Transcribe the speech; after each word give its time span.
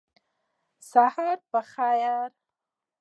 سهار 0.89 1.37
په 1.49 1.59
خیر 1.71 2.29